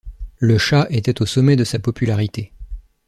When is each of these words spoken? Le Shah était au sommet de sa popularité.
Le 0.39 0.57
Shah 0.57 0.87
était 0.89 1.21
au 1.21 1.27
sommet 1.27 1.55
de 1.55 1.63
sa 1.63 1.77
popularité. 1.77 2.51